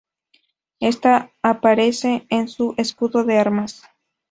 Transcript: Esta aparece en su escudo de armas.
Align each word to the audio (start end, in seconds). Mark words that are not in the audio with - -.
Esta 0.79 1.31
aparece 1.43 2.25
en 2.31 2.47
su 2.47 2.73
escudo 2.75 3.23
de 3.23 3.37
armas. 3.37 3.83